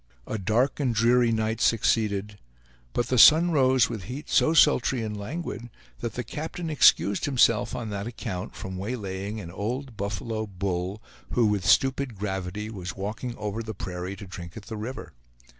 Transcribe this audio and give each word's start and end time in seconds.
A 0.25 0.39
dark 0.39 0.79
and 0.79 0.95
dreary 0.95 1.31
night 1.31 1.61
succeeded; 1.61 2.39
but 2.91 3.09
the 3.09 3.19
sun 3.19 3.51
rose 3.51 3.87
with 3.87 4.05
heat 4.05 4.31
so 4.31 4.51
sultry 4.55 5.03
and 5.03 5.15
languid 5.15 5.69
that 5.99 6.15
the 6.15 6.23
captain 6.23 6.71
excused 6.71 7.25
himself 7.25 7.75
on 7.75 7.91
that 7.91 8.07
account 8.07 8.55
from 8.55 8.77
waylaying 8.79 9.39
an 9.39 9.51
old 9.51 9.97
buffalo 9.97 10.47
bull, 10.47 11.03
who 11.33 11.45
with 11.45 11.67
stupid 11.67 12.15
gravity 12.17 12.67
was 12.67 12.95
walking 12.97 13.37
over 13.37 13.61
the 13.61 13.75
prairie 13.75 14.15
to 14.15 14.25
drink 14.25 14.57
at 14.57 14.63
the 14.65 14.75
river. 14.75 15.13